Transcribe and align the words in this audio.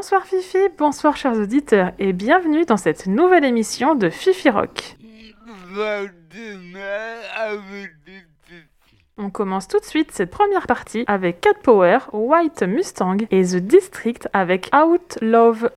Bonsoir 0.00 0.24
Fifi, 0.24 0.56
bonsoir 0.78 1.14
chers 1.14 1.36
auditeurs 1.36 1.92
et 1.98 2.14
bienvenue 2.14 2.64
dans 2.64 2.78
cette 2.78 3.06
nouvelle 3.06 3.44
émission 3.44 3.94
de 3.94 4.08
Fifi 4.08 4.48
Rock. 4.48 4.96
On 9.18 9.28
commence 9.28 9.68
tout 9.68 9.78
de 9.78 9.84
suite 9.84 10.10
cette 10.10 10.30
première 10.30 10.66
partie 10.66 11.04
avec 11.06 11.42
Cat 11.42 11.52
Power, 11.62 11.98
White 12.14 12.62
Mustang 12.62 13.18
et 13.30 13.44
The 13.44 13.56
District 13.56 14.26
avec 14.32 14.70
Out 14.74 15.18
Love 15.20 15.70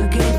forget 0.00 0.29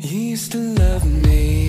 You 0.00 0.20
used 0.30 0.52
to 0.52 0.58
love 0.58 1.04
me. 1.26 1.67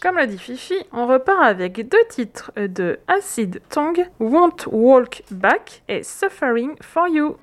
Comme 0.00 0.16
l'a 0.16 0.26
dit 0.26 0.38
Fifi, 0.38 0.76
on 0.92 1.06
repart 1.06 1.42
avec 1.42 1.86
deux 1.86 2.04
titres 2.08 2.52
de 2.56 3.00
Acid 3.06 3.60
Tongue, 3.68 4.08
Won't 4.18 4.66
Walk 4.72 5.22
Back 5.30 5.82
et 5.88 6.02
Suffering 6.02 6.74
for 6.80 7.06
You. 7.06 7.36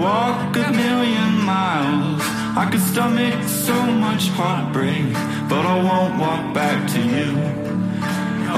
Walk 0.00 0.56
a 0.56 0.72
million 0.72 1.32
miles. 1.44 2.22
I 2.56 2.68
could 2.70 2.80
stomach 2.80 3.42
so 3.48 3.74
much 3.86 4.28
heartbreak, 4.28 5.12
but 5.48 5.66
I 5.66 5.76
won't 5.82 6.18
walk 6.18 6.54
back 6.54 6.88
to 6.94 7.00
you. 7.00 7.30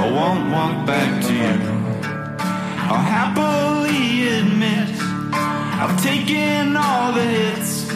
I 0.03 0.11
won't 0.11 0.51
walk 0.53 0.87
back 0.87 1.23
to 1.27 1.33
you. 1.33 1.57
I'll 2.89 3.07
happily 3.17 4.29
admit 4.39 4.89
I've 5.83 5.97
taken 6.03 6.77
all 6.77 7.13
the 7.13 7.25
hits. 7.25 7.91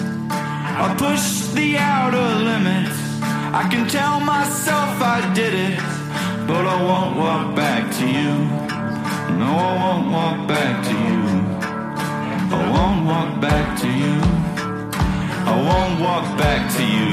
I 0.85 0.95
pushed 0.99 1.55
the 1.55 1.76
outer 1.79 2.29
limits. 2.50 2.99
I 3.53 3.69
can 3.71 3.87
tell 3.88 4.21
myself 4.21 4.91
I 5.03 5.33
did 5.35 5.55
it, 5.55 5.79
but 6.47 6.65
I 6.67 6.83
won't 6.83 7.17
walk 7.17 7.55
back 7.55 7.93
to 7.99 8.07
you. 8.07 8.33
No, 9.38 9.50
I 9.69 9.73
won't 9.83 10.11
walk 10.11 10.49
back 10.49 10.85
to 10.87 10.93
you. 10.93 11.50
I 12.52 12.59
won't 12.75 13.07
walk 13.07 13.40
back 13.40 13.78
to 13.80 13.88
you. 13.88 14.21
I 15.52 15.54
won't 15.69 16.00
walk 16.00 16.26
back 16.37 16.62
to 16.76 16.83
you. 16.83 17.11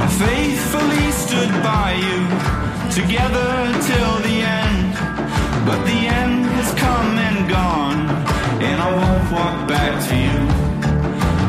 I 0.00 0.06
faithfully 0.24 1.10
stood 1.24 1.52
by 1.62 1.88
you, 2.06 2.18
together 2.92 3.50
till 3.88 4.14
the 4.28 4.36
end. 4.60 4.94
But 5.66 5.80
the 5.84 6.00
end 6.22 6.46
has 6.56 6.74
come 6.74 7.18
and 7.18 7.48
gone, 7.48 7.87
walk 9.38 9.68
back 9.68 9.92
to 10.08 10.14
you. 10.26 10.38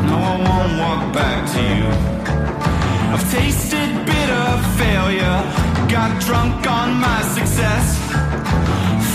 No, 0.07 0.15
I 0.31 0.35
won't 0.45 0.73
walk 0.83 1.03
back 1.13 1.39
to 1.53 1.61
you. 1.77 1.87
I've 3.13 3.25
tasted 3.37 3.89
bitter 4.09 4.47
failure, 4.81 5.37
got 5.95 6.11
drunk 6.25 6.59
on 6.79 6.87
my 7.07 7.19
success. 7.37 7.85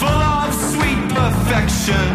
Full 0.01 0.23
of 0.39 0.49
sweet 0.73 1.01
perfection, 1.19 2.07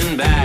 coming 0.00 0.16
back. 0.16 0.39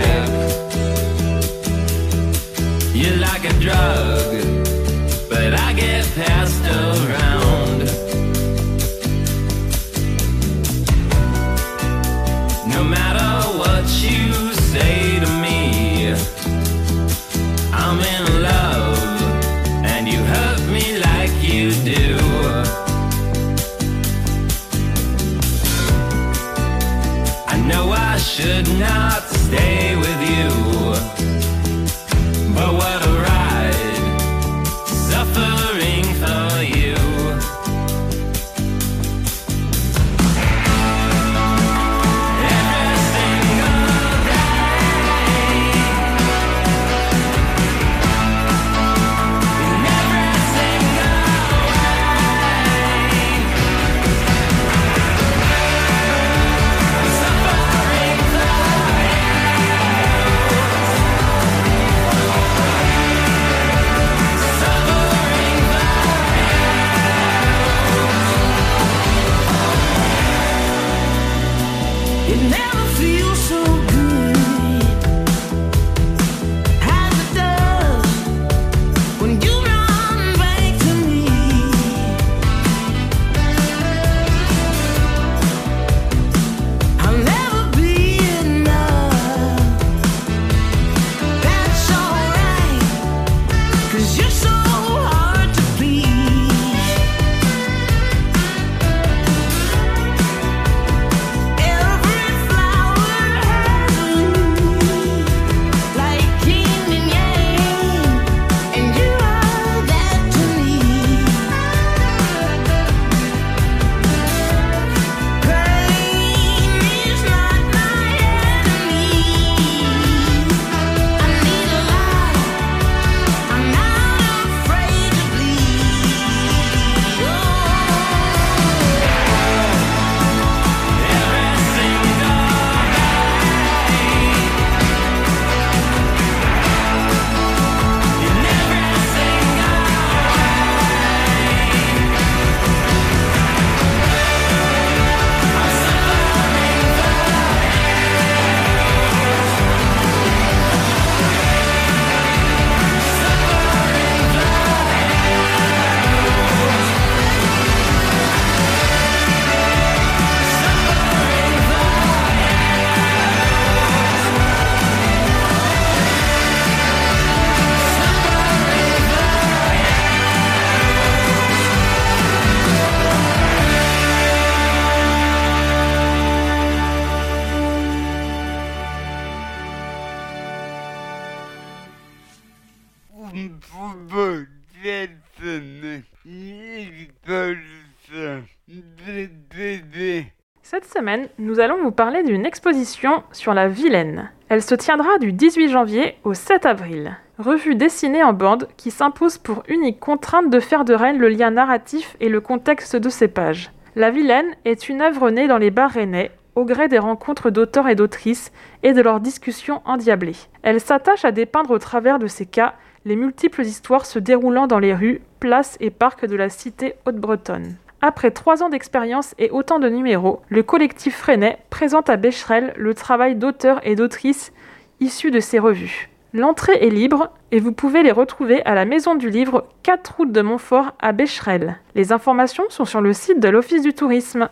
Nous 191.38 191.60
allons 191.60 191.82
vous 191.82 191.92
parler 191.92 192.22
d'une 192.22 192.46
exposition 192.46 193.22
sur 193.32 193.54
la 193.54 193.68
Vilaine. 193.68 194.30
Elle 194.48 194.62
se 194.62 194.74
tiendra 194.74 195.18
du 195.18 195.32
18 195.32 195.68
janvier 195.68 196.16
au 196.24 196.34
7 196.34 196.66
avril. 196.66 197.16
Revue 197.38 197.74
dessinée 197.74 198.24
en 198.24 198.32
bande 198.32 198.68
qui 198.76 198.90
s'impose 198.90 199.38
pour 199.38 199.62
unique 199.68 200.00
contrainte 200.00 200.50
de 200.50 200.60
faire 200.60 200.84
de 200.84 200.94
Rennes 200.94 201.18
le 201.18 201.28
lien 201.28 201.50
narratif 201.50 202.16
et 202.20 202.28
le 202.28 202.40
contexte 202.40 202.96
de 202.96 203.08
ses 203.08 203.28
pages. 203.28 203.70
La 203.94 204.10
Vilaine 204.10 204.54
est 204.64 204.88
une 204.88 205.00
œuvre 205.00 205.30
née 205.30 205.48
dans 205.48 205.58
les 205.58 205.70
bars 205.70 205.90
rennais 205.90 206.30
au 206.54 206.64
gré 206.64 206.88
des 206.88 206.98
rencontres 206.98 207.50
d'auteurs 207.50 207.88
et 207.88 207.94
d'autrices 207.94 208.50
et 208.82 208.92
de 208.92 209.02
leurs 209.02 209.20
discussions 209.20 209.82
endiablées. 209.84 210.36
Elle 210.62 210.80
s'attache 210.80 211.24
à 211.24 211.32
dépeindre 211.32 211.70
au 211.70 211.78
travers 211.78 212.18
de 212.18 212.26
ces 212.26 212.46
cas 212.46 212.74
les 213.04 213.16
multiples 213.16 213.62
histoires 213.62 214.06
se 214.06 214.18
déroulant 214.18 214.66
dans 214.66 214.80
les 214.80 214.94
rues, 214.94 215.20
places 215.38 215.76
et 215.78 215.90
parcs 215.90 216.26
de 216.26 216.34
la 216.34 216.48
cité 216.48 216.94
haute-bretonne. 217.04 217.76
Après 218.08 218.30
trois 218.30 218.62
ans 218.62 218.68
d'expérience 218.68 219.34
et 219.36 219.50
autant 219.50 219.80
de 219.80 219.88
numéros, 219.88 220.40
le 220.48 220.62
collectif 220.62 221.16
Freinet 221.16 221.58
présente 221.70 222.08
à 222.08 222.16
Becherel 222.16 222.72
le 222.76 222.94
travail 222.94 223.34
d'auteurs 223.34 223.84
et 223.84 223.96
d'autrices 223.96 224.52
issus 225.00 225.32
de 225.32 225.40
ces 225.40 225.58
revues. 225.58 226.08
L'entrée 226.32 226.78
est 226.86 226.90
libre 226.90 227.30
et 227.50 227.58
vous 227.58 227.72
pouvez 227.72 228.04
les 228.04 228.12
retrouver 228.12 228.64
à 228.64 228.76
la 228.76 228.84
Maison 228.84 229.16
du 229.16 229.28
Livre 229.28 229.66
4 229.82 230.18
route 230.18 230.30
de 230.30 230.40
Montfort 230.40 230.92
à 231.00 231.10
Becherel. 231.10 231.80
Les 231.96 232.12
informations 232.12 232.62
sont 232.68 232.84
sur 232.84 233.00
le 233.00 233.12
site 233.12 233.40
de 233.40 233.48
l'Office 233.48 233.82
du 233.82 233.92
tourisme. 233.92 234.50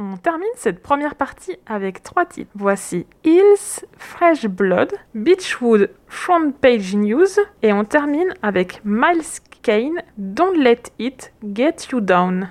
On 0.00 0.16
termine 0.16 0.48
cette 0.54 0.82
première 0.82 1.14
partie 1.14 1.56
avec 1.66 2.02
trois 2.02 2.24
titres. 2.24 2.50
Voici 2.54 3.06
Hills, 3.24 3.84
Fresh 3.96 4.46
Blood, 4.46 4.92
Beechwood, 5.14 5.90
Front 6.06 6.52
Page 6.52 6.94
News 6.94 7.26
et 7.62 7.72
on 7.72 7.84
termine 7.84 8.32
avec 8.42 8.80
Miles 8.84 9.40
Kane, 9.68 10.00
Don't 10.16 10.64
Let 10.64 10.92
It 10.98 11.30
Get 11.52 11.92
You 11.92 12.00
Down. 12.00 12.50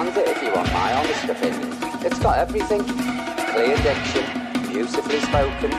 understands 0.00 0.16
it 0.16 0.36
if 0.36 0.42
you 0.42 0.52
want 0.52 0.72
my 0.72 0.94
honest 0.94 1.24
opinion. 1.24 1.76
It's 2.04 2.18
got 2.18 2.38
everything. 2.38 2.82
Clear 2.84 3.76
diction, 3.82 4.24
beautifully 4.68 5.20
spoken. 5.20 5.70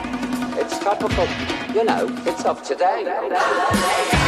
It's 0.58 0.78
topical. 0.78 1.26
You 1.74 1.84
know, 1.84 2.06
it's 2.24 2.44
of 2.44 2.62
today. 2.62 4.21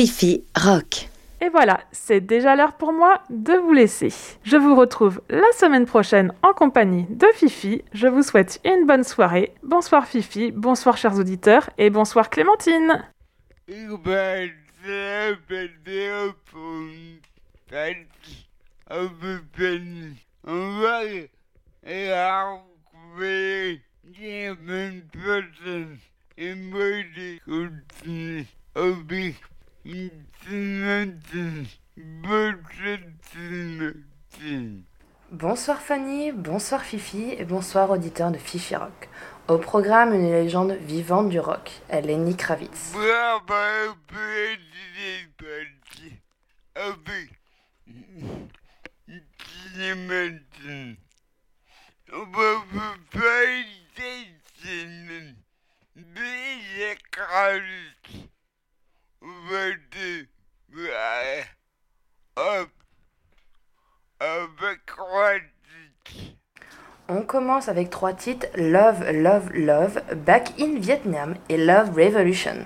Fifi 0.00 0.44
Rock. 0.56 1.10
Et 1.42 1.50
voilà, 1.50 1.82
c'est 1.92 2.22
déjà 2.22 2.56
l'heure 2.56 2.72
pour 2.72 2.90
moi 2.90 3.20
de 3.28 3.52
vous 3.52 3.74
laisser. 3.74 4.08
Je 4.44 4.56
vous 4.56 4.74
retrouve 4.74 5.20
la 5.28 5.52
semaine 5.52 5.84
prochaine 5.84 6.32
en 6.42 6.54
compagnie 6.54 7.04
de 7.10 7.26
Fifi. 7.34 7.82
Je 7.92 8.08
vous 8.08 8.22
souhaite 8.22 8.62
une 8.64 8.86
bonne 8.86 9.04
soirée. 9.04 9.52
Bonsoir 9.62 10.06
Fifi, 10.06 10.52
bonsoir 10.52 10.96
chers 10.96 11.18
auditeurs 11.18 11.68
et 11.76 11.90
bonsoir 11.90 12.30
Clémentine. 12.30 13.04
Bonsoir 35.30 35.80
Fanny, 35.80 36.32
bonsoir 36.32 36.82
Fifi 36.82 37.30
et 37.38 37.44
bonsoir 37.46 37.90
auditeurs 37.90 38.30
de 38.30 38.36
Fifi 38.36 38.76
Rock. 38.76 39.08
Au 39.48 39.56
programme, 39.56 40.12
une 40.12 40.30
légende 40.30 40.72
vivante 40.72 41.30
du 41.30 41.40
rock, 41.40 41.70
elle 41.88 42.10
est 42.10 42.16
Nick 42.16 42.36
Kravitz. 42.38 42.92
On 67.08 67.22
commence 67.22 67.68
avec 67.68 67.90
trois 67.90 68.12
titres. 68.12 68.46
Love, 68.56 69.10
Love, 69.10 69.50
Love, 69.52 70.02
Back 70.24 70.52
in 70.60 70.78
Vietnam 70.78 71.34
et 71.48 71.56
Love 71.56 71.90
Revolution. 71.94 72.64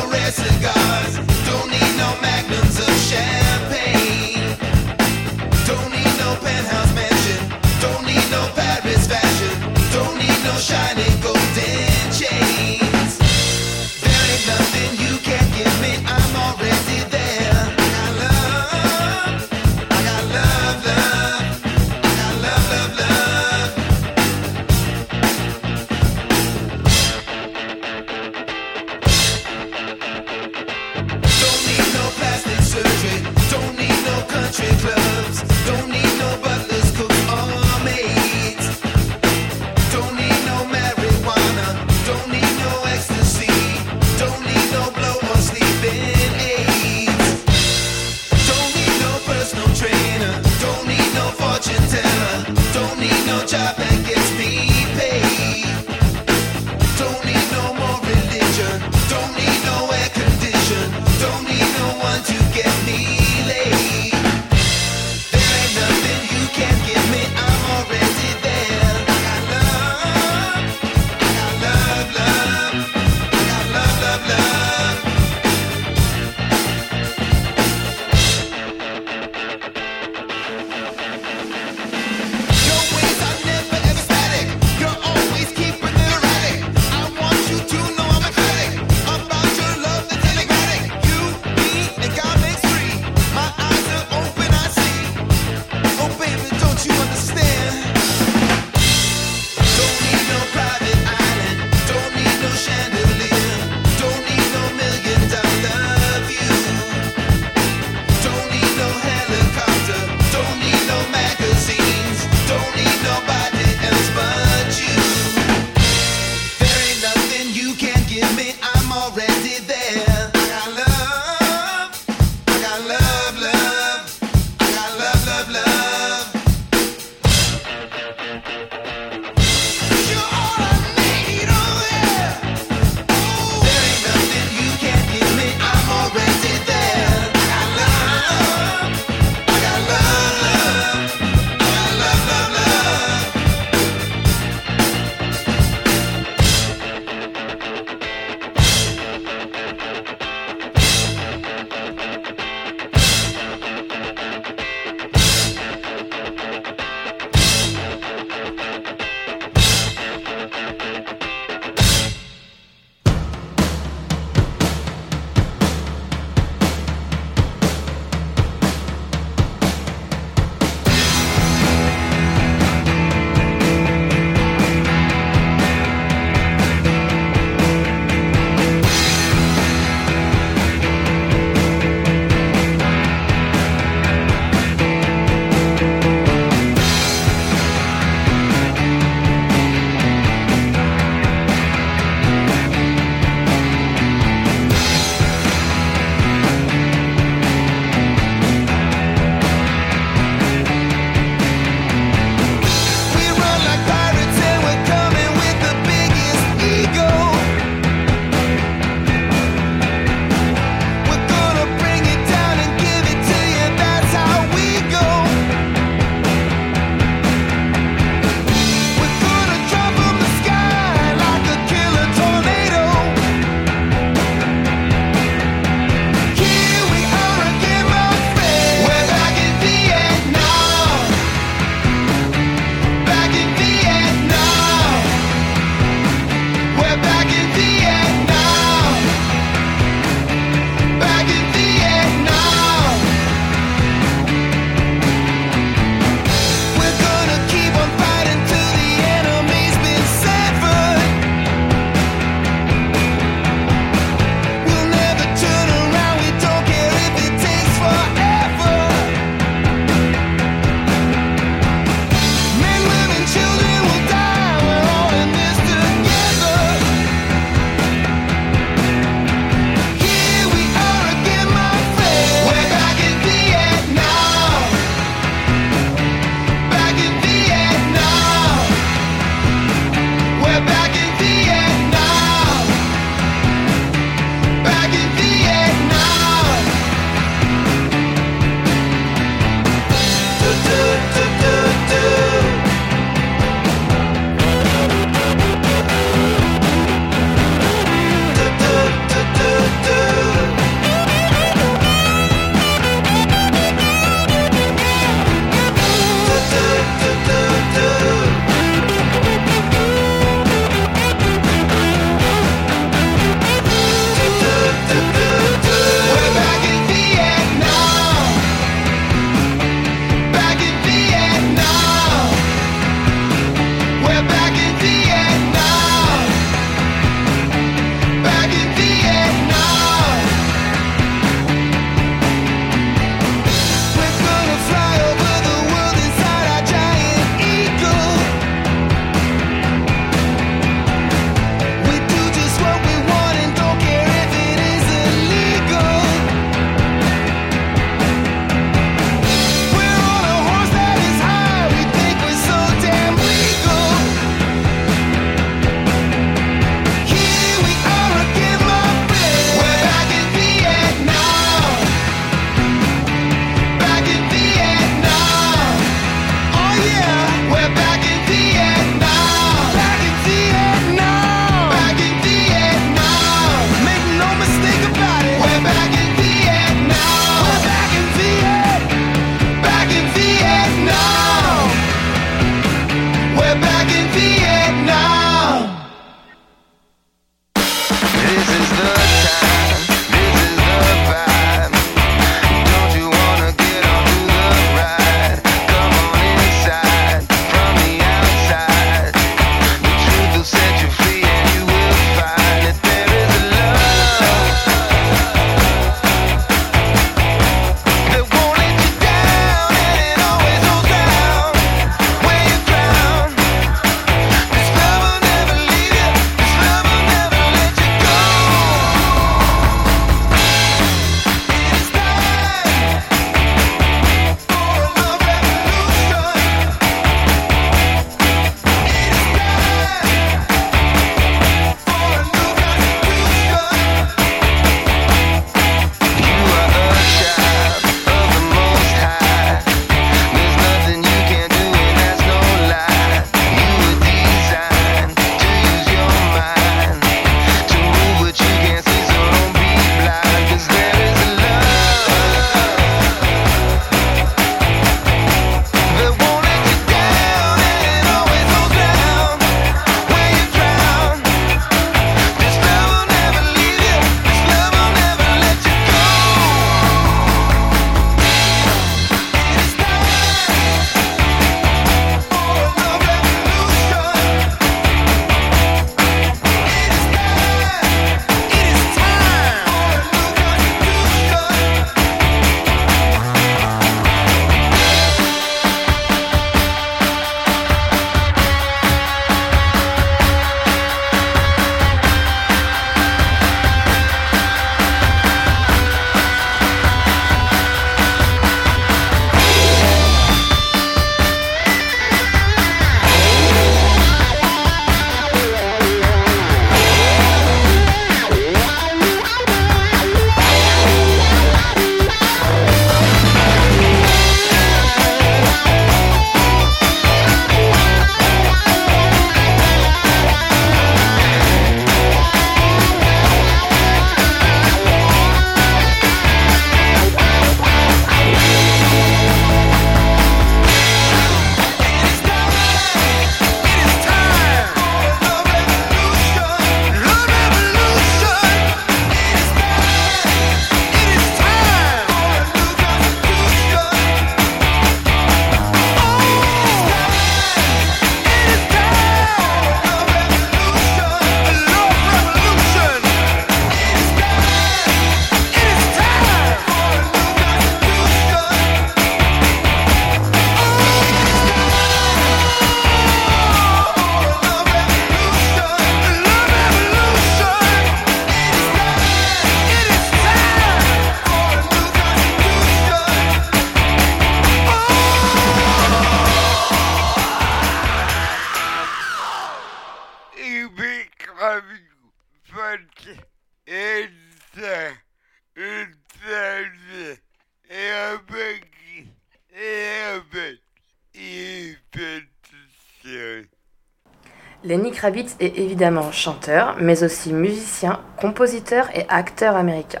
Kravitz 595.04 595.36
est 595.38 595.58
évidemment 595.58 596.10
chanteur, 596.12 596.76
mais 596.80 597.04
aussi 597.04 597.34
musicien, 597.34 598.00
compositeur 598.16 598.88
et 598.94 599.04
acteur 599.10 599.54
américain. 599.54 600.00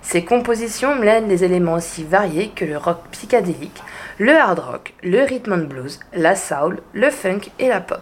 Ses 0.00 0.24
compositions 0.24 0.94
mêlent 0.94 1.28
des 1.28 1.44
éléments 1.44 1.74
aussi 1.74 2.02
variés 2.02 2.48
que 2.56 2.64
le 2.64 2.78
rock 2.78 3.02
psychédélique, 3.10 3.82
le 4.16 4.34
hard 4.34 4.58
rock, 4.58 4.94
le 5.02 5.22
rhythm 5.22 5.52
and 5.52 5.66
blues, 5.66 6.00
la 6.14 6.34
soul, 6.34 6.80
le 6.94 7.10
funk 7.10 7.40
et 7.58 7.68
la 7.68 7.82
pop. 7.82 8.00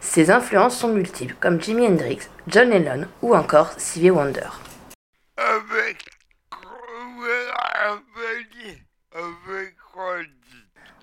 Ses 0.00 0.30
influences 0.30 0.78
sont 0.78 0.88
multiples, 0.88 1.36
comme 1.38 1.60
Jimi 1.60 1.86
Hendrix, 1.86 2.30
John 2.48 2.70
Lennon 2.70 3.06
ou 3.20 3.34
encore 3.34 3.74
Stevie 3.76 4.10
Wonder. 4.10 4.48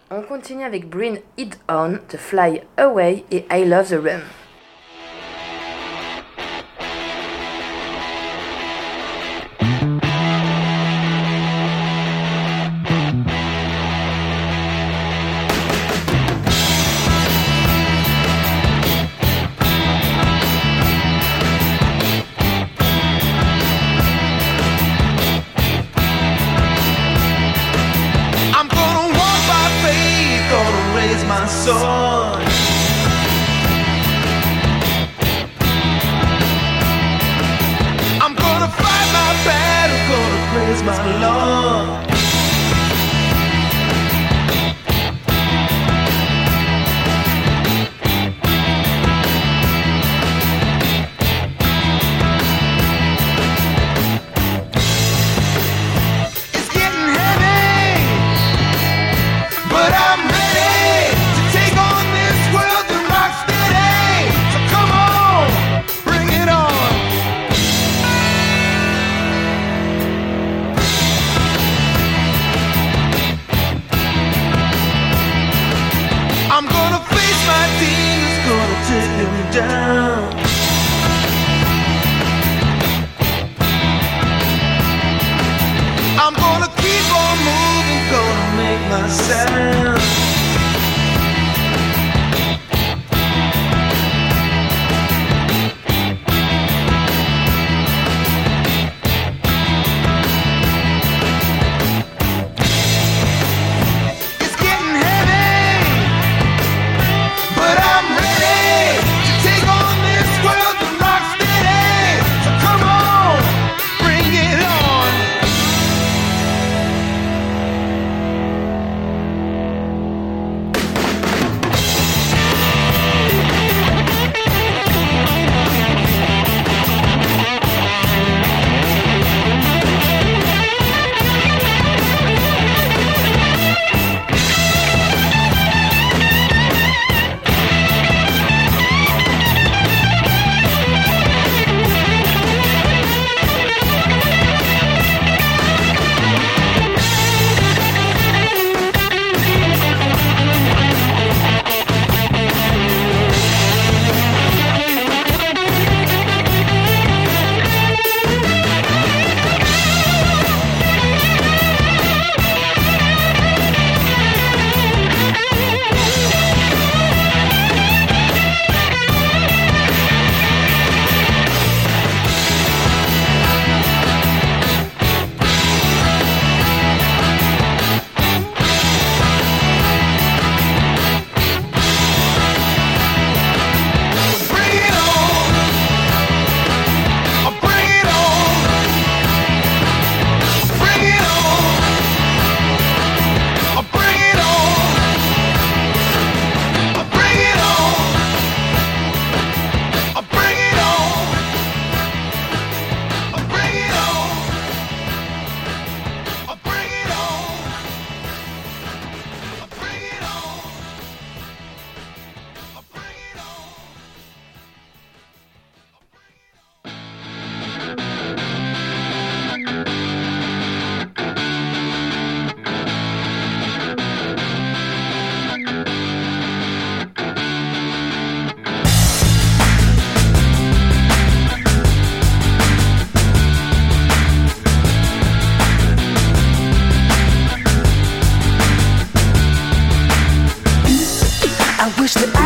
On 0.09 0.23
continue 0.23 0.63
avec 0.63 0.89
Bring 0.89 1.21
It 1.37 1.59
On, 1.69 1.99
The 2.07 2.17
Fly 2.17 2.63
Away 2.77 3.25
et 3.29 3.45
I 3.51 3.63
Love 3.63 3.89
the 3.89 4.40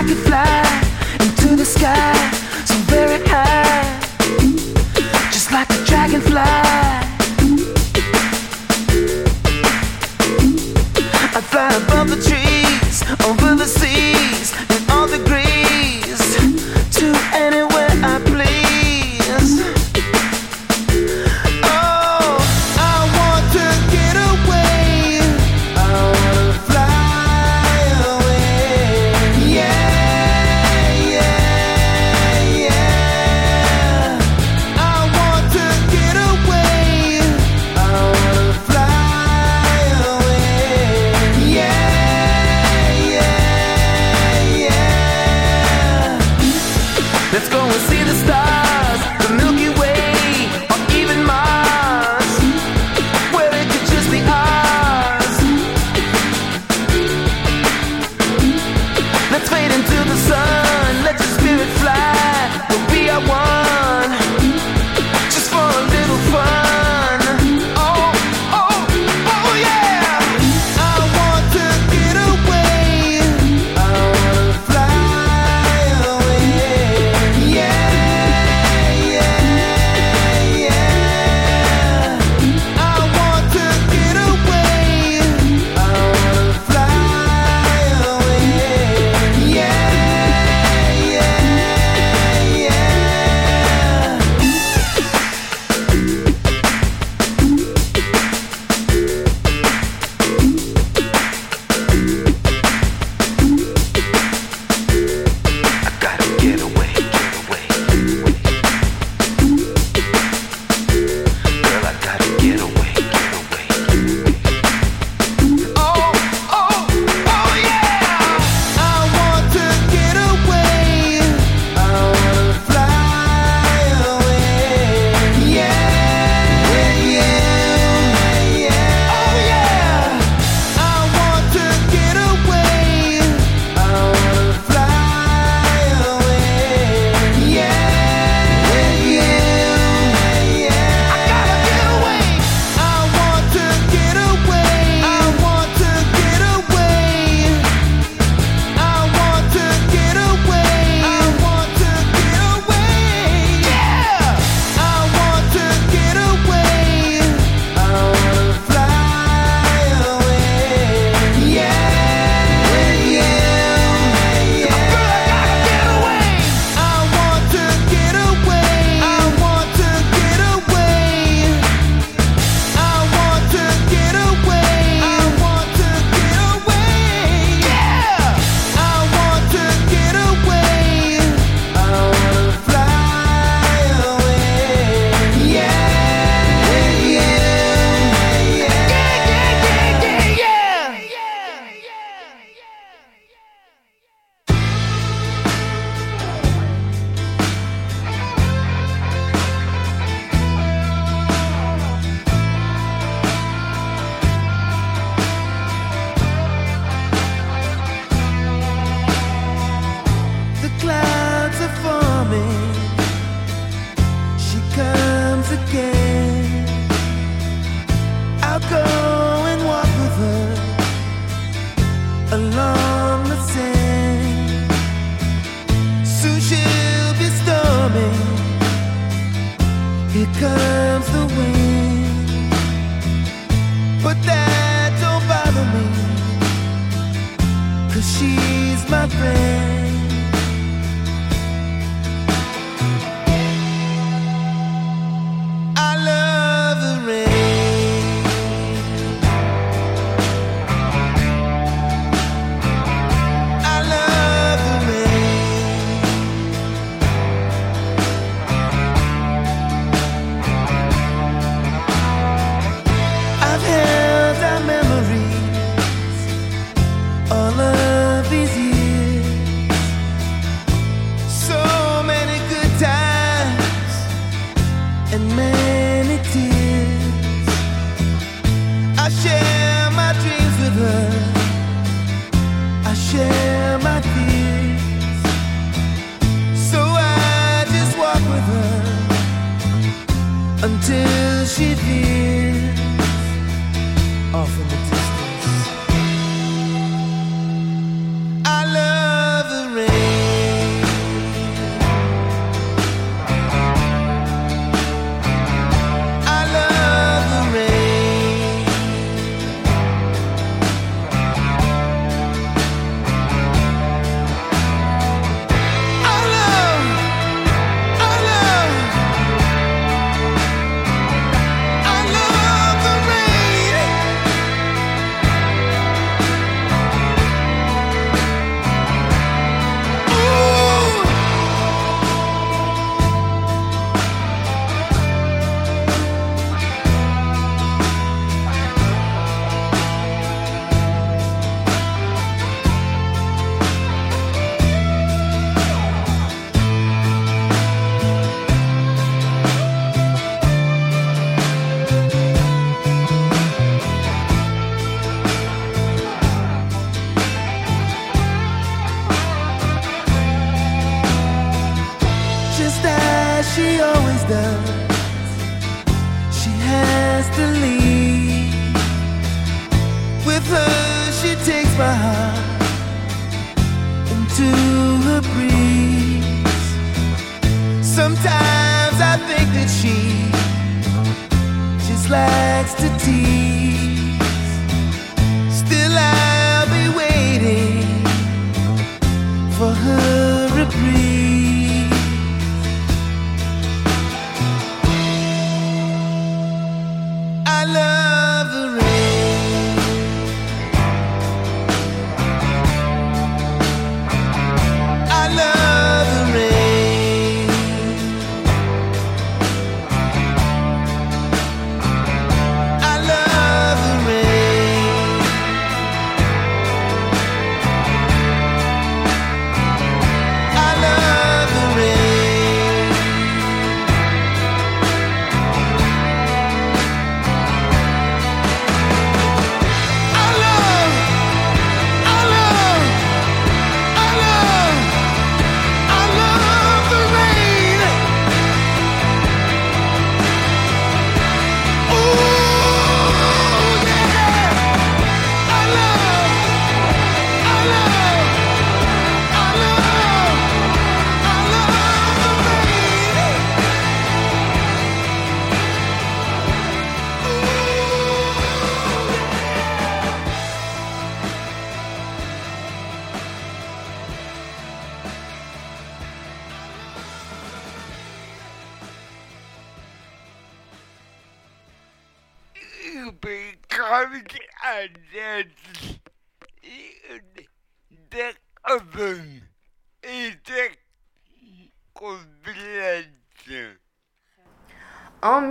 could 0.08 0.18
fly. 0.20 0.55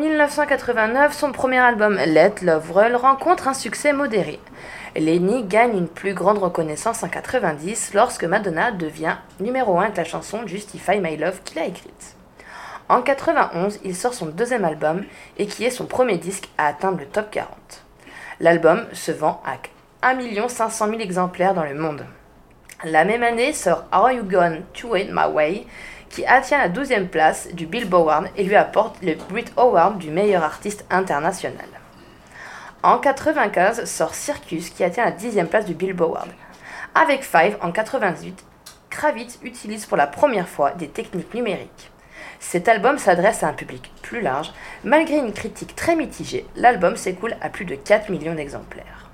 1989, 0.05 1.15
son 1.15 1.33
premier 1.33 1.59
album 1.59 1.97
Let 1.97 2.35
Love 2.43 2.73
Roll 2.73 2.95
rencontre 2.95 3.49
un 3.49 3.55
succès 3.55 3.95
modéré. 3.95 4.39
Lenny 4.95 5.45
gagne 5.45 5.79
une 5.79 5.89
plus 5.89 6.13
grande 6.13 6.37
reconnaissance 6.37 7.03
en 7.03 7.09
90 7.09 7.95
lorsque 7.95 8.25
Madonna 8.25 8.71
devient 8.71 9.17
numéro 9.41 9.79
1 9.79 9.85
avec 9.85 9.97
la 9.97 10.05
chanson 10.05 10.47
Justify 10.47 10.99
My 10.99 11.17
Love 11.17 11.41
qu'il 11.43 11.59
a 11.59 11.65
écrite. 11.65 12.17
En 12.91 13.01
91, 13.01 13.81
il 13.83 13.97
sort 13.97 14.13
son 14.13 14.27
deuxième 14.27 14.67
album 14.67 15.05
et 15.39 15.47
qui 15.47 15.65
est 15.65 15.71
son 15.71 15.87
premier 15.87 16.19
disque 16.19 16.51
à 16.59 16.67
atteindre 16.67 16.99
le 16.99 17.07
top 17.07 17.31
40. 17.31 17.49
L'album 18.41 18.85
se 18.93 19.11
vend 19.11 19.43
à 19.47 19.57
1 20.07 20.49
500 20.49 20.89
000 20.89 21.01
exemplaires 21.01 21.55
dans 21.55 21.65
le 21.65 21.75
monde. 21.75 22.05
La 22.85 23.07
même 23.07 23.23
année 23.23 23.55
sort 23.55 23.85
Are 23.91 24.13
You 24.13 24.25
Gone 24.25 24.65
to 24.75 24.89
Wait 24.89 25.09
My 25.11 25.33
Way 25.33 25.67
qui 26.15 26.25
atteint 26.27 26.59
la 26.59 26.69
12e 26.69 27.09
place 27.09 27.49
du 27.55 27.67
Billboard 27.67 28.29
et 28.37 28.45
lui 28.45 28.55
apporte 28.55 29.03
le 29.03 29.17
Brit 29.29 29.47
Award 29.57 29.99
du 29.99 30.13
meilleur 30.13 30.45
artiste 30.45 30.85
international. 30.89 31.67
En 32.85 32.99
1995 32.99 33.85
sort 33.85 34.15
Circus 34.15 34.71
qui 34.71 34.85
atteint 34.85 35.07
la 35.07 35.11
10e 35.11 35.47
place 35.47 35.65
du 35.65 35.75
Billboard 35.75 36.29
Avec 36.95 37.25
Five 37.25 37.57
en 37.61 37.73
1998, 37.73 38.45
Kravitz 38.91 39.41
utilise 39.43 39.87
pour 39.87 39.97
la 39.97 40.07
première 40.07 40.49
fois 40.49 40.71
des 40.71 40.87
techniques 40.87 41.35
numériques. 41.35 41.91
Cet 42.39 42.69
album 42.69 42.97
s'adresse 42.99 43.43
à 43.43 43.49
un 43.49 43.53
public 43.53 43.91
plus 44.03 44.21
large. 44.21 44.53
Malgré 44.85 45.17
une 45.17 45.33
critique 45.33 45.75
très 45.75 45.97
mitigée, 45.97 46.47
l'album 46.55 46.97
s'écoule 46.97 47.35
à 47.41 47.49
plus 47.49 47.65
de 47.65 47.75
4 47.75 48.11
millions 48.11 48.37
d'exemplaires. 48.37 49.09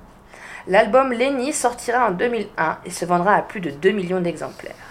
L'album 0.66 1.14
Lenny 1.14 1.54
sortira 1.54 2.08
en 2.08 2.10
2001 2.10 2.78
et 2.84 2.90
se 2.90 3.06
vendra 3.06 3.36
à 3.36 3.42
plus 3.42 3.60
de 3.60 3.70
2 3.70 3.90
millions 3.92 4.20
d'exemplaires. 4.20 4.89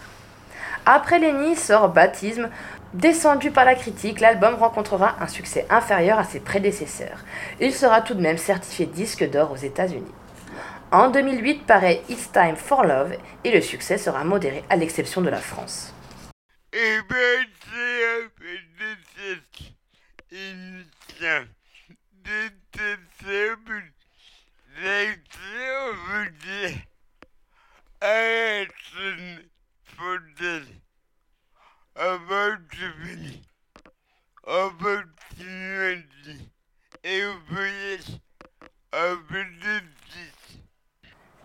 Après 0.85 1.19
Lenny 1.19 1.55
sort 1.55 1.89
Baptisme. 1.89 2.49
Descendu 2.93 3.51
par 3.51 3.65
la 3.65 3.75
critique, 3.75 4.19
l'album 4.19 4.55
rencontrera 4.55 5.15
un 5.21 5.27
succès 5.27 5.67
inférieur 5.69 6.17
à 6.17 6.23
ses 6.23 6.39
prédécesseurs. 6.39 7.19
Il 7.59 7.71
sera 7.71 8.01
tout 8.01 8.15
de 8.15 8.21
même 8.21 8.39
certifié 8.39 8.87
disque 8.87 9.29
d'or 9.29 9.51
aux 9.51 9.57
États-Unis. 9.57 10.11
En 10.91 11.09
2008 11.11 11.67
paraît 11.67 12.01
It's 12.09 12.31
Time 12.31 12.55
for 12.55 12.83
Love 12.83 13.15
et 13.43 13.51
le 13.51 13.61
succès 13.61 13.99
sera 13.99 14.23
modéré 14.23 14.63
à 14.71 14.75
l'exception 14.75 15.21
de 15.21 15.29
la 15.29 15.37
France. 15.37 15.93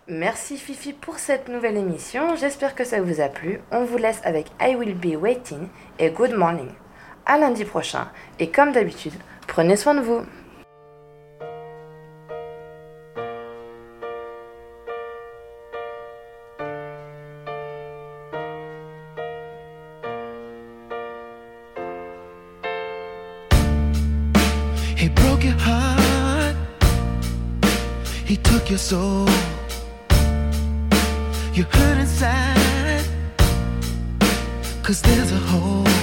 Merci 0.07 0.57
Fifi 0.57 0.93
pour 0.93 1.19
cette 1.19 1.49
nouvelle 1.49 1.77
émission, 1.77 2.35
j'espère 2.35 2.75
que 2.75 2.83
ça 2.85 3.01
vous 3.01 3.21
a 3.21 3.27
plu. 3.27 3.59
On 3.71 3.83
vous 3.83 3.97
laisse 3.97 4.21
avec 4.23 4.47
I 4.61 4.75
Will 4.75 4.95
Be 4.95 5.19
Waiting 5.19 5.67
et 5.99 6.11
Good 6.11 6.33
Morning. 6.33 6.71
À 7.25 7.37
lundi 7.37 7.65
prochain. 7.65 8.09
Et 8.39 8.51
comme 8.51 8.71
d'habitude, 8.71 9.15
prenez 9.47 9.75
soin 9.75 9.95
de 9.95 10.01
vous. 10.01 10.21
Cause 34.85 35.01
there's 35.01 35.31
a 35.31 35.39
hole. 35.39 35.94